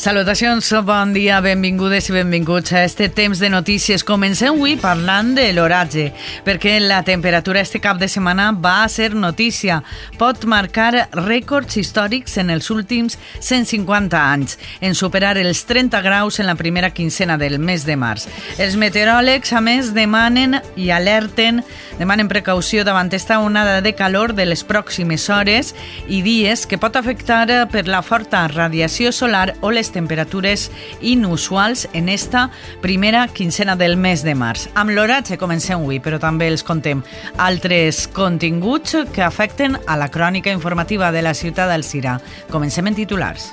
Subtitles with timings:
[0.00, 4.00] Salutacions, bon dia, benvingudes i benvinguts a este temps de notícies.
[4.00, 6.06] Comencem avui parlant de l'oratge,
[6.40, 9.82] perquè la temperatura este cap de setmana va ser notícia.
[10.16, 16.48] Pot marcar rècords històrics en els últims 150 anys, en superar els 30 graus en
[16.48, 18.24] la primera quincena del mes de març.
[18.56, 21.60] Els meteoròlegs, a més, demanen i alerten,
[22.00, 25.74] demanen precaució davant esta onada de calor de les pròximes hores
[26.08, 32.08] i dies que pot afectar per la forta radiació solar o les temperatures inusuals en
[32.08, 34.68] esta primera quincena del mes de març.
[34.74, 37.02] Amb l'oratge comencem avui, però també els contem
[37.38, 42.18] altres continguts que afecten a la crònica informativa de la ciutat d'Alcira.
[42.50, 43.52] Comencem en titulars.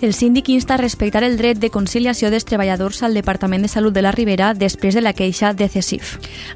[0.00, 3.90] El síndic insta a respectar el dret de conciliació dels treballadors al Departament de Salut
[3.96, 6.12] de la Ribera després de la queixa de CESIF.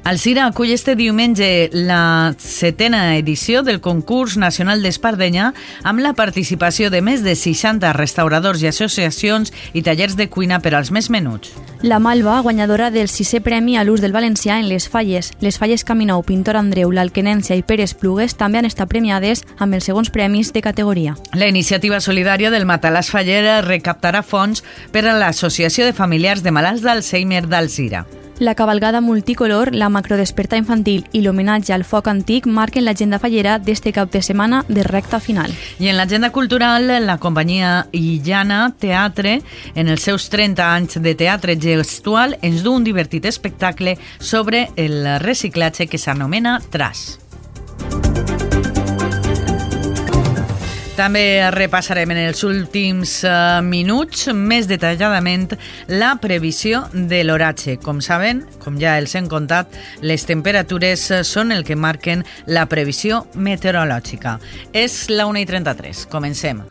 [0.07, 5.51] El CIRA acull este diumenge la setena edició del concurs nacional d'Espardenya
[5.83, 10.77] amb la participació de més de 60 restauradors i associacions i tallers de cuina per
[10.77, 11.51] als més menuts.
[11.83, 15.33] La Malva, guanyadora del sisè premi a l'ús del valencià en les falles.
[15.43, 19.91] Les falles Caminou, Pintor Andreu, l'Alquenència i Pérez Plugues també han estat premiades amb els
[19.91, 21.17] segons premis de categoria.
[21.35, 24.61] La iniciativa solidària del Matalàs Faller recaptarà fons
[24.93, 28.03] per a l'Associació de Familiars de Malalts d'Alzheimer d'Alzira.
[28.39, 33.93] La cabalgada multicolor, la macrodesperta infantil i l'homenatge al foc antic marquen l'agenda fallera d'este
[33.93, 35.53] cap de setmana de recta final.
[35.79, 39.39] I en l'agenda cultural, la companyia Illana Teatre,
[39.73, 45.05] en els seus 30 anys de teatre gestual, ens du un divertit espectacle sobre el
[45.25, 47.05] reciclatge que s'anomena TRAS.
[50.93, 55.47] També repassarem en els últims uh, minuts més detalladament
[55.89, 57.79] la previsió de l'oratge.
[57.81, 59.73] Com saben, com ja els hem contat,
[60.05, 64.37] les temperatures són el que marquen la previsió meteorològica.
[64.69, 66.05] És la 1 i 33.
[66.13, 66.61] Comencem.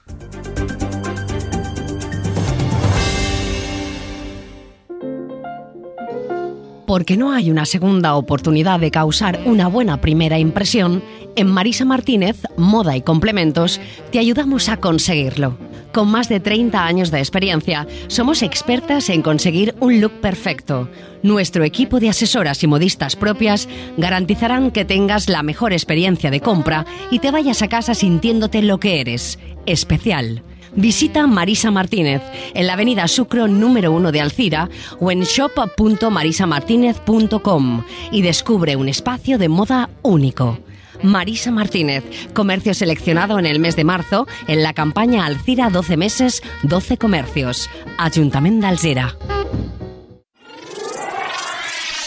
[6.92, 11.02] Porque no hay una segunda oportunidad de causar una buena primera impresión,
[11.36, 13.80] en Marisa Martínez, Moda y Complementos,
[14.10, 15.56] te ayudamos a conseguirlo.
[15.94, 20.90] Con más de 30 años de experiencia, somos expertas en conseguir un look perfecto.
[21.22, 26.84] Nuestro equipo de asesoras y modistas propias garantizarán que tengas la mejor experiencia de compra
[27.10, 30.42] y te vayas a casa sintiéndote lo que eres, especial.
[30.74, 32.22] Visita Marisa Martínez
[32.54, 34.68] en la avenida Sucro número 1 de Alcira
[35.00, 40.58] o en shop.marisamartinez.com y descubre un espacio de moda único.
[41.02, 46.42] Marisa Martínez, comercio seleccionado en el mes de marzo en la campaña Alcira 12 meses,
[46.62, 47.68] 12 comercios.
[47.98, 49.16] Ayuntamiento de Alzira.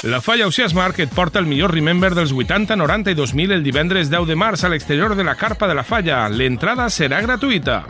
[0.04, 4.12] La Falla Oceas Market porta el millor Remember dels 80, 90 i 2000 el divendres
[4.12, 6.30] 10 de març a l'exterior de la carpa de la Falla.
[6.30, 7.82] L'entrada serà gratuïta.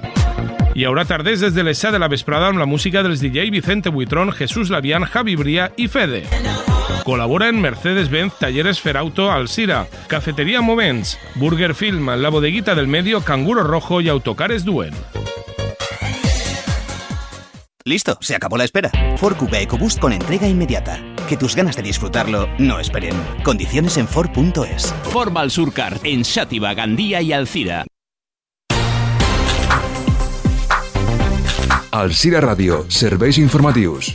[0.75, 3.47] Hi haurà tarders des de les 7 de la vesprada amb la música dels DJ
[3.50, 6.25] Vicente Buitrón, Jesús Lavián, Javi Bria i Fede.
[7.08, 14.02] Col·laboren Mercedes-Benz Talleres Ferauto Alcira, Cafetería Moments, Burger Film, La Bodeguita del Medio, Canguro Rojo
[14.02, 14.94] y Autocares Duen.
[17.86, 18.92] Listo, se acabó la espera.
[19.16, 21.00] Ford Kuga EcoBoost con entrega inmediata.
[21.30, 23.16] Que tus ganas de disfrutarlo no esperen.
[23.46, 24.94] Condiciones en Ford.es.
[25.03, 27.86] Forma al Surcar en Xàtiva, Gandía y Alcira.
[31.95, 34.09] Alcira Ràdio, serveis informatius.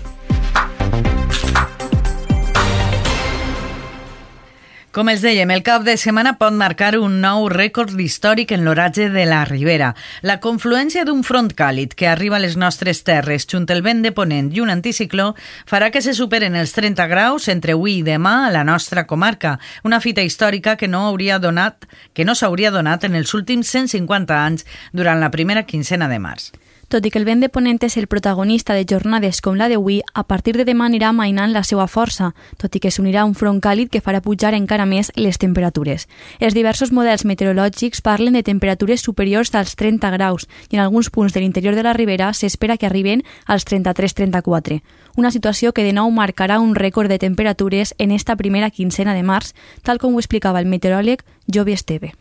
[4.92, 9.06] Com els dèiem, el cap de setmana pot marcar un nou rècord històric en l'oratge
[9.14, 9.94] de la Ribera.
[10.20, 14.12] La confluència d'un front càlid que arriba a les nostres terres junt el vent de
[14.12, 15.30] ponent i un anticicló
[15.64, 19.56] farà que se superen els 30 graus entre avui i demà a la nostra comarca,
[19.88, 24.36] una fita històrica que no hauria donat que no s'hauria donat en els últims 150
[24.36, 26.52] anys durant la primera quincena de març.
[26.90, 30.00] Tot i que el vent de ponent és el protagonista de jornades com la d'avui,
[30.10, 33.60] a partir de demà anirà mainant la seva força, tot i que s'unirà un front
[33.62, 36.08] càlid que farà pujar encara més les temperatures.
[36.40, 41.30] Els diversos models meteorològics parlen de temperatures superiors als 30 graus i en alguns punts
[41.30, 44.82] de l'interior de la Ribera s'espera que arriben als 33-34.
[45.14, 49.22] Una situació que de nou marcarà un rècord de temperatures en esta primera quincena de
[49.22, 49.54] març,
[49.86, 52.16] tal com ho explicava el meteoròleg Jovi Esteve.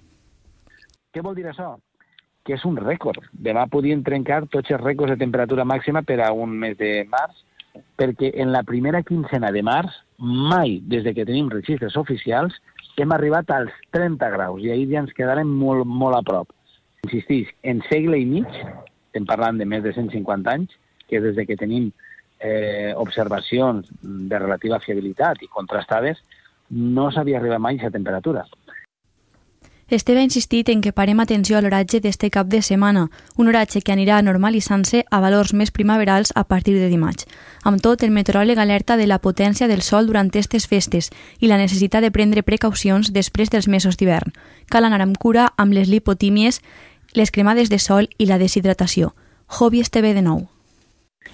[1.09, 1.79] Què vol dir això?
[2.49, 3.21] Que és un rècord.
[3.45, 7.43] Demà podien trencar tots els rècords de temperatura màxima per a un mes de març,
[7.99, 12.57] perquè en la primera quincena de març, mai, des de que tenim registres oficials,
[12.99, 16.49] hem arribat als 30 graus, i ahir ja ens quedarem molt, molt a prop.
[17.05, 20.73] Insistís, en segle i mig, estem parlant de més de 150 anys,
[21.07, 21.91] que des de que tenim
[22.39, 26.19] eh, observacions de relativa fiabilitat i contrastades,
[26.69, 28.43] no s'havia arribat mai a aquesta temperatura.
[29.89, 33.07] Esteve ha insistit en que parem atenció a l'oratge d'este cap de setmana,
[33.41, 37.25] un oratge que anirà normalitzant-se a valors més primaverals a partir de dimarts.
[37.65, 41.09] Amb tot, el meteoròleg alerta de la potència del sol durant aquestes festes
[41.39, 44.29] i la necessitat de prendre precaucions després dels mesos d'hivern.
[44.69, 46.61] Cal anar amb cura amb les lipotímies,
[47.17, 49.15] les cremades de sol i la deshidratació.
[49.49, 50.45] Hobby Esteve de nou.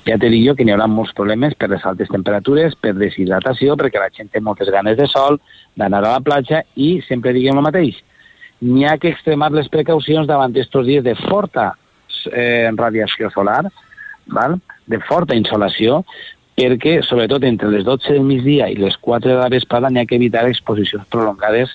[0.07, 3.75] Ja te dic jo que n'hi haurà molts problemes per les altes temperatures, per deshidratació,
[3.75, 5.41] perquè la gent té moltes ganes de sol,
[5.75, 7.99] d'anar a la platja i sempre diguem el mateix,
[8.61, 11.73] n'hi ha que extremar les precaucions davant d'aquests dies de forta
[12.31, 13.65] eh, radiació solar,
[14.27, 14.59] val?
[14.85, 16.03] de forta insolació,
[16.55, 20.05] perquè, sobretot, entre les 12 del migdia i les 4 de la vesprada n'hi ha
[20.05, 21.73] que evitar exposicions prolongades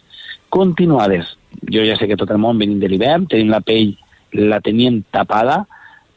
[0.49, 1.35] continuades.
[1.75, 3.97] Jo ja sé que tot el món venim de l'hivern, tenim la pell,
[4.33, 5.65] la teníem tapada,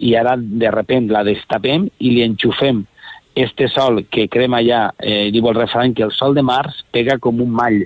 [0.04, 2.83] i ara de repent la destapem i li enxufem
[3.36, 7.18] este sol que crema ja, eh, diu el refrany que el sol de març pega
[7.19, 7.81] com un mall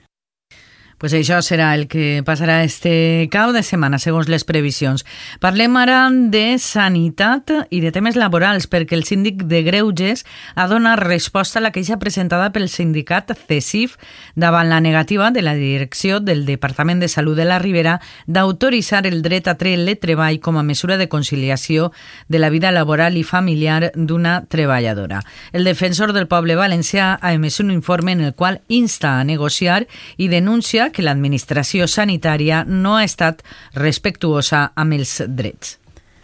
[0.98, 5.04] Pues això serà el que passarà este cap de setmana, segons les previsions.
[5.38, 10.98] Parlem ara de sanitat i de temes laborals, perquè el síndic de Greuges ha donat
[11.04, 13.94] resposta a la queixa presentada pel sindicat CESIF
[14.34, 19.22] davant la negativa de la direcció del Departament de Salut de la Ribera d'autoritzar el
[19.22, 21.92] dret a treball com a mesura de conciliació
[22.28, 25.22] de la vida laboral i familiar d'una treballadora.
[25.54, 29.86] El defensor del poble valencià ha emès un informe en el qual insta a negociar
[30.18, 33.44] i denuncia que l'administració sanitària no ha estat
[33.76, 35.78] respectuosa amb els drets.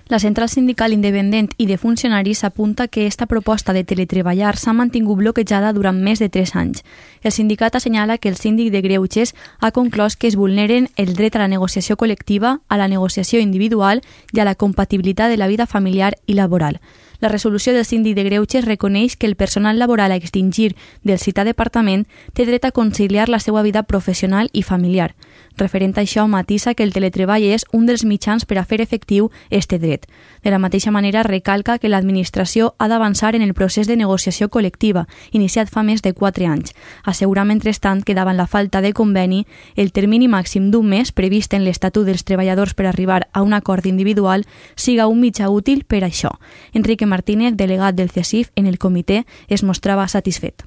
[0.09, 5.17] La Central Sindical Independent i de Funcionaris apunta que esta proposta de teletreballar s'ha mantingut
[5.17, 6.83] bloquejada durant més de 3 anys.
[7.23, 11.37] El sindicat assenyala que el síndic de Greuges ha conclòs que es vulneren el dret
[11.37, 15.65] a la negociació col·lectiva, a la negociació individual i a la compatibilitat de la vida
[15.65, 16.81] familiar i laboral.
[17.23, 20.73] La resolució del síndic de Greuges reconeix que el personal laboral a extingir
[21.07, 22.01] del citat departament
[22.35, 25.13] té dret a conciliar la seva vida professional i familiar.
[25.57, 29.29] Referent a això, matisa que el teletreball és un dels mitjans per a fer efectiu
[29.49, 30.07] este dret.
[30.41, 35.05] De la mateixa manera, recalca que l'administració ha d'avançar en el procés de negociació col·lectiva,
[35.31, 36.73] iniciat fa més de 4 anys.
[37.05, 39.45] Assegura, mentrestant, que davant la falta de conveni,
[39.75, 43.85] el termini màxim d'un mes previst en l'Estatut dels Treballadors per arribar a un acord
[43.85, 44.45] individual
[44.75, 46.33] siga un mitjà útil per a això.
[46.73, 50.65] Enrique Martínez, delegat del CESIF en el comitè, es mostrava satisfet.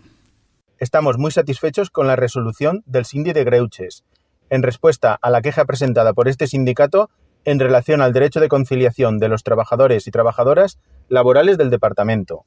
[0.79, 4.05] Estamos muy satisfechos con la resolución del Cindy de Greuches,
[4.51, 7.11] en respuesta a la queja presentada por este sindicato
[7.45, 10.79] en relación al derecho de conciliación de los trabajadores y trabajadoras
[11.09, 12.45] laborales del departamento.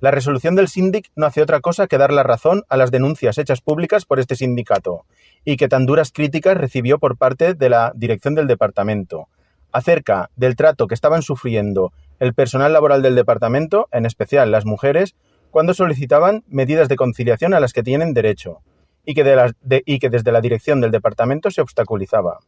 [0.00, 3.38] La resolución del síndic no hace otra cosa que dar la razón a las denuncias
[3.38, 5.06] hechas públicas por este sindicato
[5.44, 9.28] y que tan duras críticas recibió por parte de la dirección del departamento
[9.72, 15.14] acerca del trato que estaban sufriendo el personal laboral del departamento, en especial las mujeres,
[15.50, 18.60] cuando solicitaban medidas de conciliación a las que tienen derecho
[19.06, 22.40] y que, de la, de, y que desde la dirección del departamento se obstaculizaba.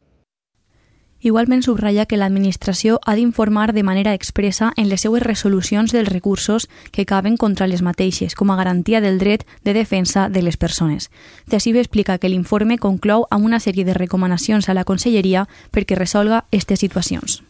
[1.21, 6.69] Igualment subratlla que l'administració ha d'informar de manera expressa en les seues resolucions dels recursos
[6.95, 11.11] que caben contra les mateixes, com a garantia del dret de defensa de les persones.
[11.51, 16.45] Tessive explica que l'informe conclou amb una sèrie de recomanacions a la Conselleria perquè resolga
[16.47, 17.43] aquestes situacions.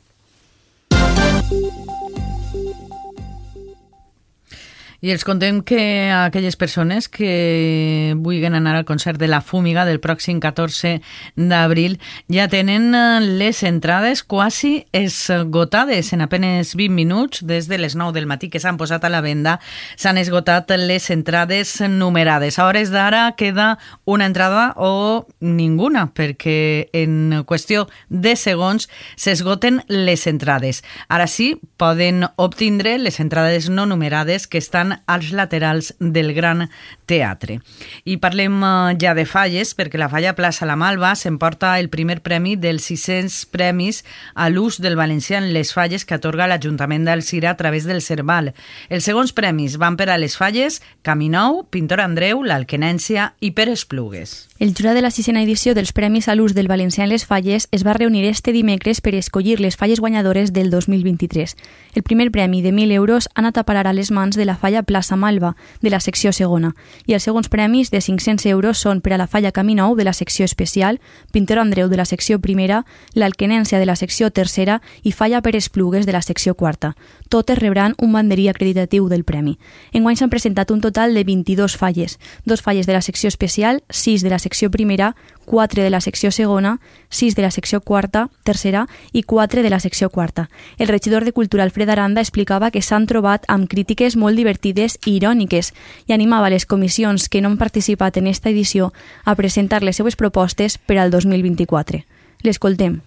[5.00, 10.01] I els contem que aquelles persones que vulguin anar al concert de la Fúmiga del
[10.03, 10.98] pròxim 14
[11.39, 11.96] d'abril
[12.27, 18.12] ja tenen eh, les entrades quasi esgotades en apenes 20 minuts des de les 9
[18.12, 19.62] del matí que s'han posat a la venda
[19.96, 22.60] s'han esgotat les entrades numerades.
[22.60, 30.27] A hores d'ara queda una entrada o ninguna perquè en qüestió de segons s'esgoten les
[30.27, 30.84] entrades.
[31.08, 36.69] Ara sí, poden obtindre les entrades no numerades que estan estan als laterals del Gran
[37.05, 37.60] Teatre.
[38.05, 42.22] I parlem eh, ja de falles, perquè la falla Plaça La Malva s'emporta el primer
[42.22, 44.03] premi dels 600 premis
[44.36, 48.53] a l'ús del valencià en les falles que atorga l'Ajuntament d'Alcira a través del Cerval.
[48.89, 54.50] Els segons premis van per a les falles Caminou, Pintor Andreu, l'Alquenència i Pere Esplugues.
[54.60, 57.69] El jurat de la sisena edició dels Premis a l'ús del valencià en les falles
[57.72, 61.55] es va reunir este dimecres per escollir les falles guanyadores del 2023.
[61.96, 64.58] El primer premi de 1.000 euros ha anat a parar a les mans de la
[64.58, 66.74] falla Plaça Malva, de la secció segona,
[67.05, 70.03] i els segons premis de 500 euros són per a la falla Camí Nou, de
[70.03, 71.00] la secció especial,
[71.31, 76.05] Pintor Andreu, de la secció primera, l'Alquenència, de la secció tercera i falla per Esplugues,
[76.05, 76.95] de la secció quarta.
[77.29, 79.57] Totes rebran un banderí acreditatiu del premi.
[79.93, 84.24] Enguany s'han presentat un total de 22 falles, dos falles de la secció especial, 6
[84.24, 85.15] de la secció primera,
[85.50, 86.77] 4 de la secció segona,
[87.10, 90.48] 6 de la secció quarta, tercera i 4 de la secció quarta.
[90.77, 95.15] El regidor de Cultura Alfred Aranda explicava que s'han trobat amb crítiques molt divertides i
[95.18, 95.74] iròniques
[96.06, 98.91] i animava les comissions que no han participat en esta edició
[99.25, 102.03] a presentar les seues propostes per al 2024.
[102.46, 103.01] L'escoltem.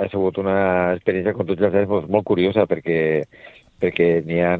[0.00, 3.28] Ha sigut una experiència, com tots els anys, molt curiosa, perquè
[3.84, 4.54] perquè n'hi ha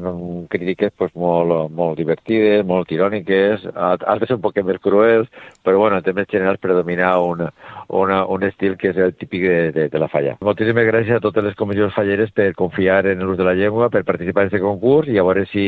[0.51, 5.29] crítiques pues, molt, molt divertides, molt iròniques, altres un poc més cruels,
[5.65, 7.45] però bueno, en temes generals predomina un,
[7.89, 10.35] una, un estil que és el típic de, de, de la falla.
[10.45, 14.05] Moltíssimes gràcies a totes les comissions falleres per confiar en l'ús de la llengua, per
[14.07, 15.67] participar en aquest concurs i a veure si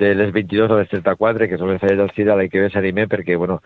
[0.00, 2.70] de les 22 a les 34, que són les falles del CIDA, l'any que ve
[2.72, 3.60] s'animem perquè, bueno,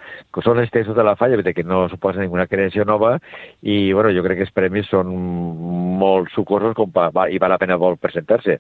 [0.45, 3.17] són els textos de la falla, que no suposa ninguna creació nova
[3.63, 5.13] i, bueno, jo crec que els premis són
[5.99, 8.59] molt sucosos com pa, va, i val la pena molt presentar-se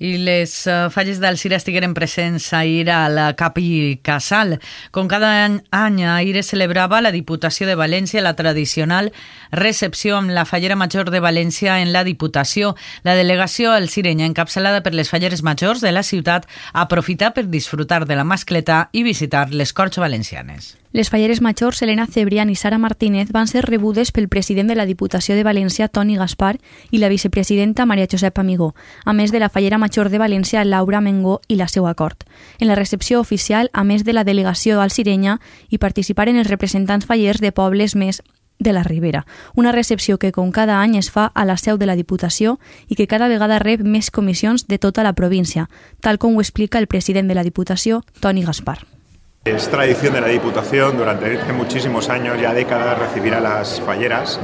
[0.00, 4.56] i les uh, falles d'Alcira estigueren presents ahir a la Capi Casal.
[4.90, 5.60] Com cada any,
[6.08, 9.12] ahir es celebrava la Diputació de València la tradicional
[9.52, 12.74] recepció amb la Fallera Major de València en la Diputació.
[13.04, 18.16] La delegació alcirenya, encapçalada per les falleres majors de la ciutat, aprofita per disfrutar de
[18.16, 20.79] la mascleta i visitar les Corts Valencianes.
[20.92, 24.86] Les falleres majors Elena Cebrián i Sara Martínez van ser rebudes pel president de la
[24.86, 26.56] Diputació de València, Toni Gaspar,
[26.90, 31.00] i la vicepresidenta Maria Josep Amigó, a més de la fallera major de València, Laura
[31.00, 32.26] Mengó, i la seva cort.
[32.58, 35.38] En la recepció oficial, a més de la delegació alcirenya,
[35.70, 38.22] hi participaren els representants fallers de pobles més
[38.58, 41.86] de la Ribera, una recepció que com cada any es fa a la seu de
[41.86, 45.70] la Diputació i que cada vegada rep més comissions de tota la província,
[46.00, 48.99] tal com ho explica el president de la Diputació, Toni Gaspar.
[49.42, 54.38] Es tradición de la Diputación durante muchísimos años, ya décadas, recibir a las falleras,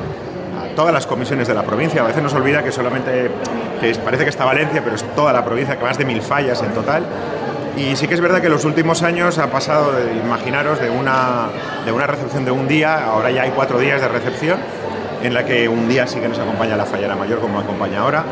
[0.58, 2.00] a todas las comisiones de la provincia.
[2.00, 3.30] A veces nos olvida que solamente,
[3.78, 6.62] que parece que está Valencia, pero es toda la provincia, que más de mil fallas
[6.62, 7.04] en total.
[7.76, 11.48] Y sí que es verdad que los últimos años ha pasado, de, imaginaros, de una,
[11.84, 14.58] de una recepción de un día, ahora ya hay cuatro días de recepción,
[15.22, 18.24] en la que un día sí que nos acompaña la fallera mayor, como acompaña ahora.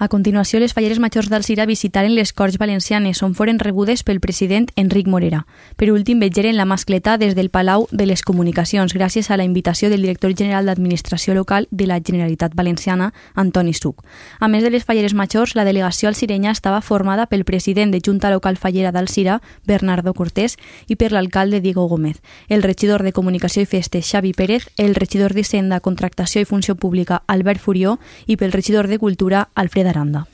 [0.00, 4.68] A continuació, les falleres majors d'Alcira visitaren les Corts Valencianes, on foren rebudes pel president
[4.78, 5.40] Enric Morera.
[5.74, 9.90] Per últim, vegeren la mascleta des del Palau de les Comunicacions, gràcies a la invitació
[9.90, 14.04] del director general d'Administració Local de la Generalitat Valenciana, Antoni Suc.
[14.38, 18.30] A més de les falleres majors, la delegació alcirenya estava formada pel president de Junta
[18.30, 23.66] Local Fallera d'Alcira, Bernardo Cortés, i per l'alcalde Diego Gómez, el regidor de Comunicació i
[23.66, 28.86] Festes, Xavi Pérez, el regidor d'Hisenda, Contractació i Funció Pública, Albert Furió, i pel regidor
[28.86, 29.48] de Cultura,
[29.88, 30.26] D'Aranda.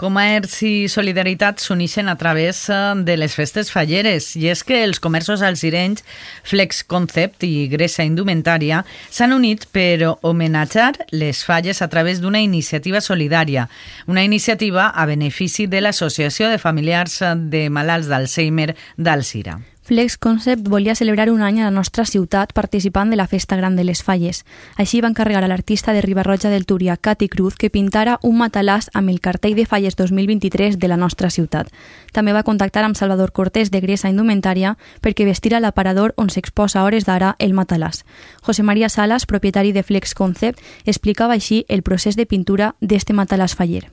[0.00, 4.98] Comerç i solidaritat s'uneixen a través eh, de les festes falleres i és que els
[5.02, 6.02] comerços alcirenys
[6.48, 13.04] Flex Concept i Gressa Indumentària s'han unit per homenatjar les falles a través d'una iniciativa
[13.04, 13.68] solidària,
[14.08, 17.20] una iniciativa a benefici de l'Associació de Familiars
[17.52, 19.60] de Malalts d'Alzheimer d'Alcira.
[19.84, 23.74] Flex Concept volia celebrar un any a la nostra ciutat participant de la Festa Gran
[23.74, 24.44] de les Falles.
[24.78, 28.92] Així va encarregar a l'artista de Ribarroja del Túria, Cati Cruz, que pintara un matalàs
[28.94, 31.72] amb el cartell de Falles 2023 de la nostra ciutat.
[32.12, 37.02] També va contactar amb Salvador Cortés de Gresa Indumentària perquè vestira l'aparador on s'exposa hores
[37.04, 38.04] d'ara el matalàs.
[38.40, 43.58] José María Salas, propietari de Flex Concept, explicava així el procés de pintura d'este matalàs
[43.58, 43.90] faller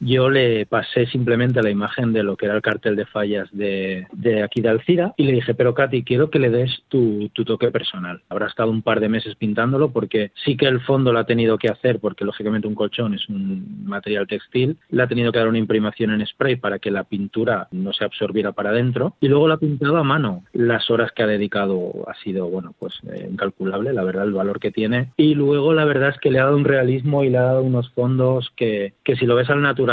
[0.00, 4.06] yo le pasé simplemente la imagen de lo que era el cartel de fallas de,
[4.12, 7.44] de aquí de Alcira y le dije, pero Katy, quiero que le des tu, tu,
[7.44, 8.22] toque personal.
[8.28, 11.58] Habrá estado un par de meses pintándolo porque sí que el fondo lo ha tenido
[11.58, 15.48] que hacer porque lógicamente un colchón es un material textil, le ha tenido que dar
[15.48, 19.48] una imprimación en spray para que la pintura no se absorbiera para adentro y luego
[19.48, 20.44] la ha pintado a mano.
[20.52, 24.60] Las horas que ha dedicado ha sido, bueno, pues eh, incalculable, la verdad, el valor
[24.60, 25.12] que tiene.
[25.16, 27.62] Y luego la verdad es que le ha dado un realismo y le ha dado
[27.62, 29.87] unos fondos que, que si lo ves al natural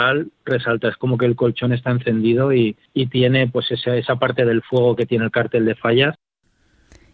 [0.46, 4.46] resalta, es como que el colchón está encendido y, y tiene pues esa, esa parte
[4.46, 6.16] del fuego que tiene el cártel de fallas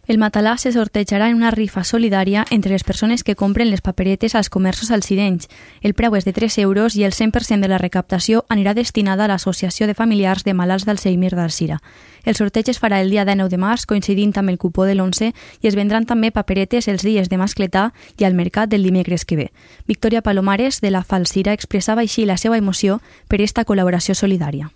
[0.08, 4.34] El matalà se sortejarà en una rifa solidària entre les persones que compren les paperetes
[4.34, 5.46] als comerços alcirenys.
[5.80, 9.30] El preu és de 3 euros i el 100% de la recaptació anirà destinada a
[9.30, 11.78] l'Associació de Familiars de Malalts d'Alzheimer d'Alcira.
[12.24, 15.30] El sorteig es farà el dia 19 de març, coincidint amb el cupó de l'11,
[15.62, 19.36] i es vendran també paperetes els dies de mascletà i al mercat del dimecres que
[19.38, 19.50] ve.
[19.86, 24.72] Victoria Palomares, de la Falsira, expressava així la seva emoció per esta col·laboració solidària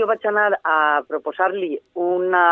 [0.00, 2.44] jo vaig anar a proposar-li una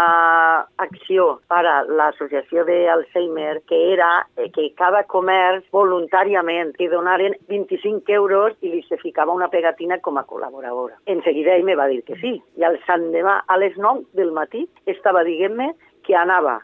[0.84, 8.12] acció per a l'associació d'Alzheimer que era eh, que cada comerç voluntàriament li donaren 25
[8.18, 10.98] euros i li se ficava una pegatina com a col·laboradora.
[11.06, 12.36] En seguida ell me va dir que sí.
[12.60, 15.72] I al Sant Demà, a les 9 del matí, estava dient-me
[16.04, 16.58] que anava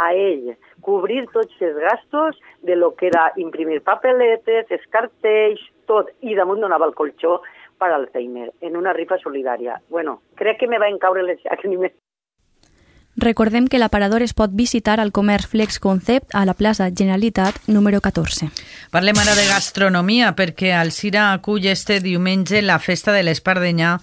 [0.00, 6.08] a ell cobrir tots els gastos de lo que era imprimir papeletes, els cartells, tot,
[6.24, 7.40] i damunt donava el colxó
[7.80, 9.80] per Alzheimer en una rifa solidària.
[9.88, 11.96] Bueno, crec que me va encaure les llàgrimes
[13.20, 18.00] Recordem que l'aparador es pot visitar al Comerç Flex Concept a la plaça Generalitat número
[18.00, 18.48] 14.
[18.94, 23.98] Parlem ara de gastronomia perquè al Cira acull este diumenge la Festa de l'Espardenyà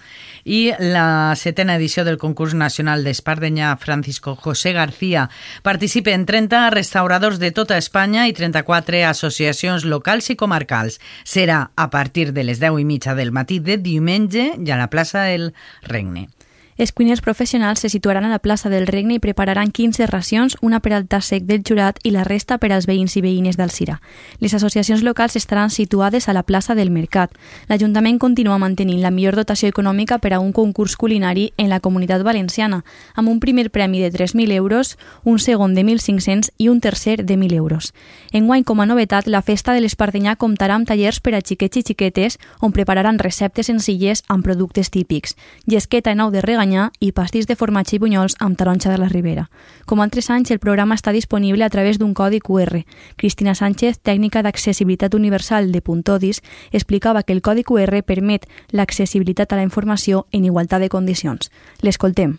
[0.45, 5.31] i la setena edició del concurs nacional d'Espardenyà Francisco José García.
[5.65, 11.01] Participen 30 restauradors de tota Espanya i 34 associacions locals i comarcals.
[11.25, 14.91] Serà a partir de les 10 i mitja del matí de diumenge i a la
[14.93, 15.55] plaça del
[15.89, 16.29] Regne.
[16.77, 20.79] Els cuiners professionals se situaran a la plaça del Regne i prepararan 15 racions, una
[20.79, 23.95] per al tas sec del jurat i la resta per als veïns i veïnes d'Alcira.
[24.37, 27.33] Les associacions locals estaran situades a la plaça del Mercat.
[27.67, 32.21] L'Ajuntament continua mantenint la millor dotació econòmica per a un concurs culinari en la comunitat
[32.21, 32.83] valenciana,
[33.15, 37.37] amb un primer premi de 3.000 euros, un segon de 1.500 i un tercer de
[37.37, 37.91] 1.000 euros.
[38.33, 41.85] Enguany, com a novetat, la Festa de l'Espardenyà comptarà amb tallers per a xiquets i
[41.89, 45.33] xiquetes on prepararan receptes senzilles amb productes típics,
[45.65, 48.97] llesqueta en ou de reganyà Banyà i pastís de formatge i bunyols amb taronja de
[48.99, 49.45] la Ribera.
[49.87, 52.81] Com altres anys, el programa està disponible a través d'un codi QR.
[53.15, 56.41] Cristina Sánchez, tècnica d'accessibilitat universal de Puntodis,
[56.73, 61.47] explicava que el codi QR permet l'accessibilitat a la informació en igualtat de condicions.
[61.79, 62.35] L'escoltem.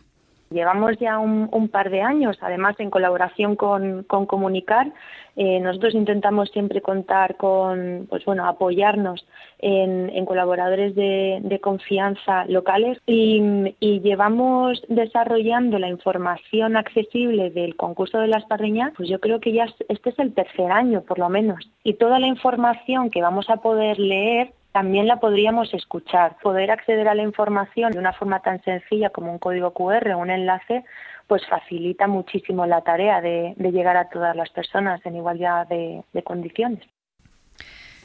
[0.50, 4.90] Llevamos ya un, par de años, además en colaboración con, con Comunicar.
[5.36, 9.26] Eh, nosotros intentamos siempre contar con, pues bueno, apoyarnos
[9.58, 18.28] en, colaboradores de, confianza locales y, y, llevamos desarrollando la información accesible del concurso de
[18.28, 21.70] la espardeña, pues yo creo que ya este es el tercer año por lo menos.
[21.84, 26.36] Y toda la información que vamos a poder leer también la podríamos escuchar.
[26.42, 30.18] Poder acceder a la información de una forma tan sencilla como un código QR o
[30.18, 30.84] un enlace,
[31.26, 36.02] pues facilita muchísimo la tarea de, de llegar a todas las personas en igualdad de,
[36.12, 36.86] de condiciones.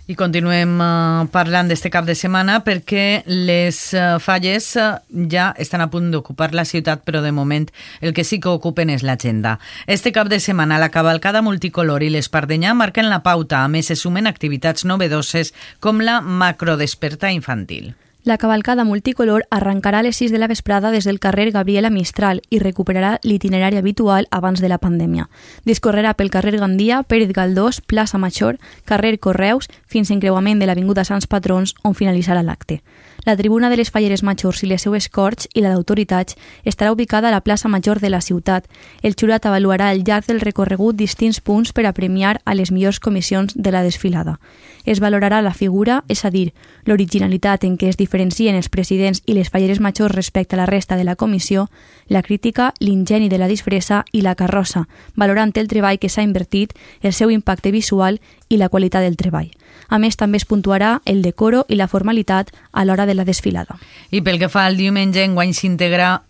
[0.04, 4.98] I continuem uh, parlant d'este cap de setmana perquè les uh, falles uh,
[5.32, 7.70] ja estan a punt d'ocupar la ciutat, però de moment
[8.02, 9.56] el que sí que ocupen és l'agenda.
[9.88, 13.96] Este cap de setmana la cavalcada multicolor i l'Espardenyà marquen la pauta, a més se
[13.96, 17.94] sumen activitats novedoses com la macrodesperta infantil.
[18.26, 22.42] La cavalcada multicolor arrencarà a les 6 de la vesprada des del carrer Gabriela Mistral
[22.50, 25.28] i recuperarà l'itinerari habitual abans de la pandèmia.
[25.66, 31.28] Discorrerà pel carrer Gandia, Pérez Galdós, plaça Major, carrer Correus, fins encreuament de l'Avinguda Sants
[31.28, 32.80] Patrons, on finalitzarà l'acte.
[33.26, 37.28] La tribuna de les Falleres Majors i les seues corts i la d'autoritats estarà ubicada
[37.28, 38.68] a la plaça Major de la ciutat.
[39.02, 43.00] El jurat avaluarà al llarg del recorregut distints punts per a premiar a les millors
[43.00, 44.40] comissions de la desfilada.
[44.86, 46.54] Es valorarà la figura, és a dir,
[46.86, 50.98] l'originalitat en què es diferencien els presidents i les Falleres Majors respecte a la resta
[50.98, 51.70] de la comissió,
[52.08, 56.74] la crítica, l'ingeni de la disfressa i la carrossa, valorant el treball que s'ha invertit,
[57.02, 58.20] el seu impacte visual
[58.50, 59.52] i la qualitat del treball.
[59.88, 63.80] A més, també es puntuarà el decoro i la formalitat a l'hora de la desfilada.
[64.12, 66.24] I pel que fa al diumenge, enguany s'integra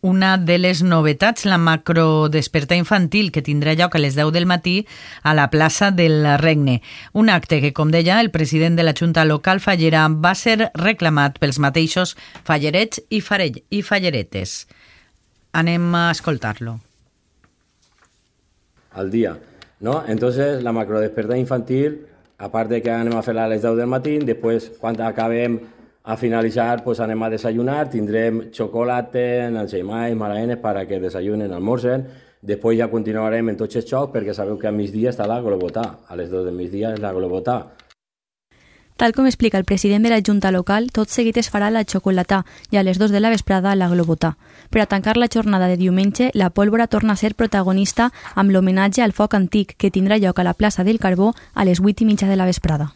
[0.00, 4.46] una de les novetats, la macro desperta infantil, que tindrà lloc a les 10 del
[4.46, 4.86] matí
[5.22, 6.80] a la plaça del Regne.
[7.12, 11.38] Un acte que, com deia, el president de la Junta Local Fallera va ser reclamat
[11.38, 14.66] pels mateixos fallerets i, farell, i falleretes.
[15.52, 16.78] Anem a escoltar-lo.
[18.92, 19.36] Al día,
[19.80, 20.02] ¿no?
[20.06, 22.06] Entonces, la macro desperta infantil
[22.40, 25.58] a part de que anem a fer-la a les 10 del matí, després, quan acabem
[26.02, 32.06] a finalitzar, pues anem a desayunar, tindrem xocolata, ensaïmais, malaenes, per a que desayunen, almorzen,
[32.40, 35.86] després ja continuarem en tots els xocs, perquè sabeu que a migdia està la globotà,
[36.08, 37.60] a les 2 del migdia és la globotà.
[39.00, 42.42] Tal com explica el president de la Junta local, tot seguit es farà la xocolatà
[42.68, 44.34] i a les 2 de la vesprada la globotà.
[44.68, 49.00] Per a tancar la jornada de diumenge, la pólvora torna a ser protagonista amb l'homenatge
[49.00, 52.12] al foc antic que tindrà lloc a la plaça del Carbó a les 8 i
[52.12, 52.92] mitja de la vesprada.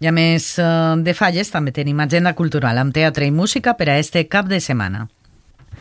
[0.00, 0.66] I a més eh,
[1.04, 4.60] de falles, també tenim agenda cultural amb teatre i música per a este cap de
[4.60, 5.08] setmana.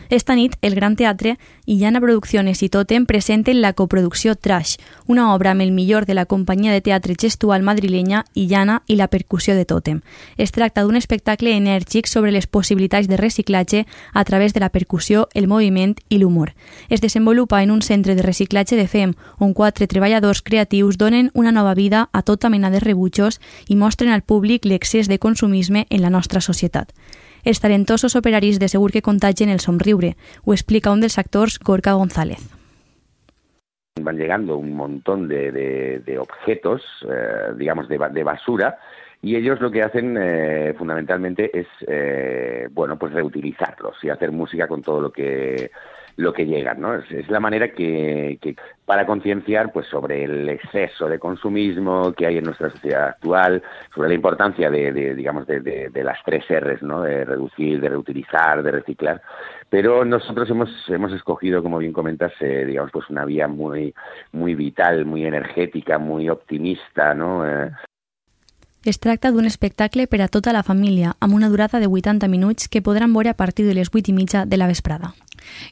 [0.09, 5.35] Esta nit, el Gran Teatre i Llana Producciones i Totem presenten la coproducció Trash, una
[5.35, 9.53] obra amb el millor de la companyia de teatre gestual madrilenya Llana i la percussió
[9.53, 10.01] de Totem.
[10.35, 15.27] Es tracta d'un espectacle enèrgic sobre les possibilitats de reciclatge a través de la percussió,
[15.35, 16.55] el moviment i l'humor.
[16.89, 21.51] Es desenvolupa en un centre de reciclatge de FEM, on quatre treballadors creatius donen una
[21.51, 26.01] nova vida a tota mena de rebutjos i mostren al públic l'excés de consumisme en
[26.01, 26.97] la nostra societat.
[27.43, 31.93] Els talentosos operaris de segur que contagien el somriure, ho explica un dels actors, Gorka
[31.93, 32.43] González.
[34.01, 38.77] Van llegando un montón de, de, de objetos, eh, digamos, de, de, basura,
[39.21, 44.67] y ellos lo que hacen eh, fundamentalmente es, eh, bueno, pues reutilizarlos y hacer música
[44.67, 45.71] con todo lo que
[46.17, 46.95] lo que llegan, ¿no?
[46.95, 52.37] Es, la manera que, que para concienciar pues sobre el exceso de consumismo que hay
[52.37, 53.61] en nuestra sociedad actual,
[53.93, 57.01] sobre la importancia de, de digamos de, las tres R's, ¿no?
[57.01, 59.21] De reducir, de reutilizar, de reciclar.
[59.69, 63.93] Pero nosotros hemos hemos escogido, como bien comentas, eh, digamos pues una vía muy
[64.31, 67.47] muy vital, muy energética, muy optimista, ¿no?
[67.47, 67.71] Eh,
[68.85, 72.69] Es tracta d'un espectacle per a tota la família, amb una durada de 80 minuts
[72.71, 75.11] que podran veure a partir de les 8 i mitja de la vesprada.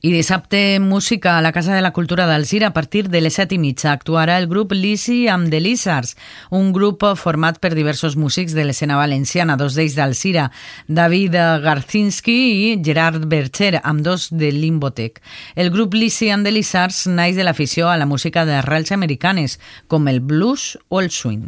[0.02, 3.56] I dissabte, música a la Casa de la Cultura d'Alzira a partir de les 7
[3.56, 3.92] i mitja.
[3.92, 6.16] Actuarà el grup Lisi amb The Lizards,
[6.52, 10.50] un grup format per diversos músics de l'escena valenciana, dos d'ells d'Alzira,
[10.88, 15.22] David Garcinski i Gerard Bercher, amb dos de Limbotec.
[15.56, 20.08] El grup Lisi amb The Lizards naix de l'afició a la música d'arrels americanes, com
[20.08, 21.48] el blues o el swing.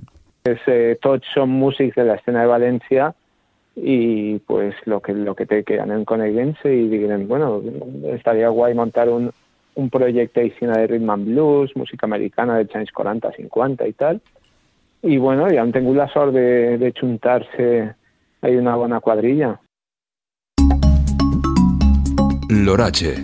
[0.49, 3.11] Eh, tots som músics de l'escena de València
[3.81, 7.61] i pues, lo que, lo que té que anem coneguent-se i diguem, bueno,
[8.15, 9.29] estaria guai muntar un,
[9.75, 14.19] un projecte així de rhythm and blues, música americana dels anys 40, 50 i tal.
[15.01, 17.69] I bueno, ja han tingut la sort de, de juntar-se
[18.41, 19.57] hay una bona quadrilla.
[22.49, 23.15] L'oratge.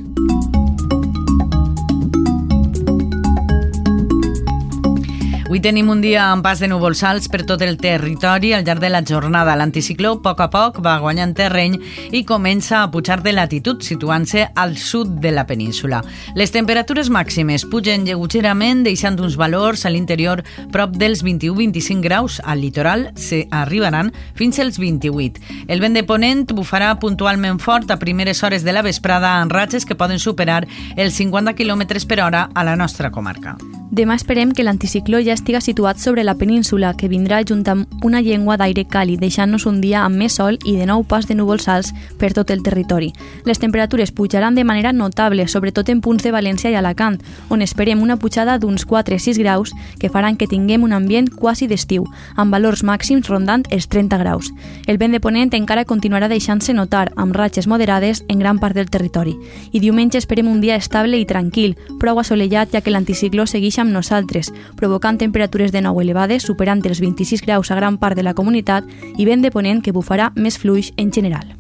[5.46, 8.82] Avui tenim un dia amb pas de núvols alts per tot el territori al llarg
[8.82, 9.54] de la jornada.
[9.54, 11.76] L'anticicló a poc a poc va guanyant terreny
[12.18, 16.02] i comença a pujar de latitud, situant-se al sud de la península.
[16.34, 20.42] Les temperatures màximes pugen lleugerament, deixant uns valors a l'interior
[20.74, 22.42] prop dels 21-25 graus.
[22.44, 25.46] Al litoral se arribaran fins als 28.
[25.70, 29.86] El vent de ponent bufarà puntualment fort a primeres hores de la vesprada en ratxes
[29.86, 30.64] que poden superar
[30.98, 33.60] els 50 km per hora a la nostra comarca.
[33.96, 38.20] Demà esperem que l'anticicló ja estiga situat sobre la península, que vindrà junt amb una
[38.20, 41.70] llengua d'aire càlid, deixant-nos un dia amb més sol i de nou pas de núvols
[41.72, 43.14] alts per tot el territori.
[43.48, 48.02] Les temperatures pujaran de manera notable, sobretot en punts de València i Alacant, on esperem
[48.04, 52.04] una pujada d'uns 4-6 graus que faran que tinguem un ambient quasi d'estiu,
[52.36, 54.52] amb valors màxims rondant els 30 graus.
[54.88, 58.92] El vent de ponent encara continuarà deixant-se notar, amb ratxes moderades en gran part del
[58.92, 59.38] territori.
[59.72, 63.94] I diumenge esperem un dia estable i tranquil, prou assolellat ja que l'anticicló segueix amb
[63.96, 68.34] nosaltres, provocant temperatures de nou elevades superant els 26 graus a gran part de la
[68.34, 68.84] comunitat
[69.16, 71.56] i vent de ponent que bufarà més fluix en general.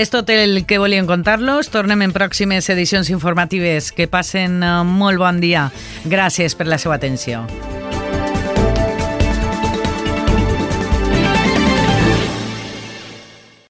[0.00, 1.68] És tot el que volíem contar-los.
[1.68, 3.90] Tornem en pròximes edicions informatives.
[3.92, 5.68] Que passen molt bon dia.
[6.08, 7.44] Gràcies per la seva atenció.